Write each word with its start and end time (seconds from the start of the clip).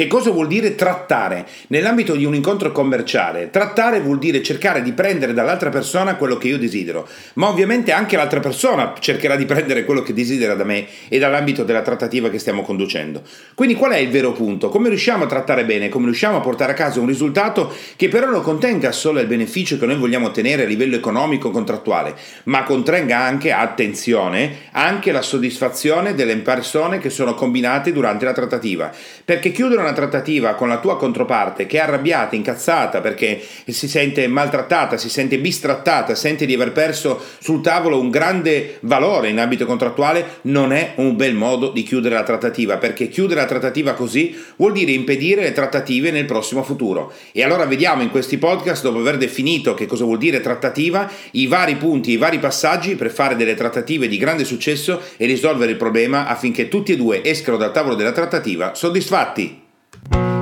Che 0.00 0.06
cosa 0.06 0.30
vuol 0.30 0.46
dire 0.46 0.76
trattare? 0.76 1.46
Nell'ambito 1.66 2.14
di 2.14 2.24
un 2.24 2.34
incontro 2.34 2.72
commerciale, 2.72 3.50
trattare 3.50 4.00
vuol 4.00 4.18
dire 4.18 4.42
cercare 4.42 4.80
di 4.80 4.92
prendere 4.92 5.34
dall'altra 5.34 5.68
persona 5.68 6.14
quello 6.14 6.38
che 6.38 6.48
io 6.48 6.56
desidero, 6.56 7.06
ma 7.34 7.50
ovviamente 7.50 7.92
anche 7.92 8.16
l'altra 8.16 8.40
persona 8.40 8.94
cercherà 8.98 9.36
di 9.36 9.44
prendere 9.44 9.84
quello 9.84 10.00
che 10.00 10.14
desidera 10.14 10.54
da 10.54 10.64
me 10.64 10.86
e 11.10 11.18
dall'ambito 11.18 11.64
della 11.64 11.82
trattativa 11.82 12.30
che 12.30 12.38
stiamo 12.38 12.62
conducendo. 12.62 13.20
Quindi 13.54 13.74
qual 13.74 13.92
è 13.92 13.98
il 13.98 14.08
vero 14.08 14.32
punto? 14.32 14.70
Come 14.70 14.88
riusciamo 14.88 15.24
a 15.24 15.26
trattare 15.26 15.66
bene? 15.66 15.90
Come 15.90 16.06
riusciamo 16.06 16.38
a 16.38 16.40
portare 16.40 16.72
a 16.72 16.76
casa 16.76 16.98
un 16.98 17.06
risultato 17.06 17.70
che 17.96 18.08
però 18.08 18.30
non 18.30 18.40
contenga 18.40 18.92
solo 18.92 19.20
il 19.20 19.26
beneficio 19.26 19.78
che 19.78 19.84
noi 19.84 19.96
vogliamo 19.96 20.28
ottenere 20.28 20.62
a 20.62 20.66
livello 20.66 20.96
economico 20.96 21.50
contrattuale, 21.50 22.14
ma 22.44 22.62
contenga 22.62 23.18
anche, 23.18 23.52
attenzione, 23.52 24.60
anche 24.70 25.12
la 25.12 25.20
soddisfazione 25.20 26.14
delle 26.14 26.36
persone 26.36 26.96
che 27.00 27.10
sono 27.10 27.34
combinate 27.34 27.92
durante 27.92 28.24
la 28.24 28.32
trattativa. 28.32 28.90
Perché 29.22 29.52
chiudere 29.52 29.88
una 29.90 29.92
trattativa 29.92 30.54
con 30.54 30.68
la 30.68 30.78
tua 30.78 30.96
controparte 30.96 31.66
che 31.66 31.78
è 31.78 31.80
arrabbiata, 31.80 32.36
incazzata 32.36 33.00
perché 33.00 33.42
si 33.66 33.88
sente 33.88 34.26
maltrattata, 34.28 34.96
si 34.96 35.08
sente 35.08 35.38
bistrattata, 35.38 36.14
sente 36.14 36.46
di 36.46 36.54
aver 36.54 36.72
perso 36.72 37.20
sul 37.38 37.60
tavolo 37.60 37.98
un 37.98 38.10
grande 38.10 38.78
valore 38.82 39.28
in 39.28 39.38
ambito 39.38 39.66
contrattuale, 39.66 40.38
non 40.42 40.72
è 40.72 40.92
un 40.96 41.16
bel 41.16 41.34
modo 41.34 41.70
di 41.70 41.82
chiudere 41.82 42.14
la 42.14 42.22
trattativa, 42.22 42.76
perché 42.78 43.08
chiudere 43.08 43.40
la 43.40 43.46
trattativa 43.46 43.94
così 43.94 44.36
vuol 44.56 44.72
dire 44.72 44.92
impedire 44.92 45.42
le 45.42 45.52
trattative 45.52 46.10
nel 46.10 46.24
prossimo 46.24 46.62
futuro. 46.62 47.12
E 47.32 47.42
allora 47.42 47.66
vediamo 47.66 48.02
in 48.02 48.10
questi 48.10 48.38
podcast, 48.38 48.82
dopo 48.82 48.98
aver 48.98 49.16
definito 49.16 49.74
che 49.74 49.86
cosa 49.86 50.04
vuol 50.04 50.18
dire 50.18 50.40
trattativa, 50.40 51.10
i 51.32 51.46
vari 51.46 51.76
punti, 51.76 52.12
i 52.12 52.16
vari 52.16 52.38
passaggi 52.38 52.94
per 52.94 53.10
fare 53.10 53.36
delle 53.36 53.54
trattative 53.54 54.08
di 54.08 54.16
grande 54.16 54.44
successo 54.44 55.00
e 55.16 55.26
risolvere 55.26 55.72
il 55.72 55.76
problema 55.76 56.26
affinché 56.26 56.68
tutti 56.68 56.92
e 56.92 56.96
due 56.96 57.22
escano 57.24 57.56
dal 57.56 57.72
tavolo 57.72 57.94
della 57.94 58.12
trattativa 58.12 58.74
soddisfatti. 58.74 59.68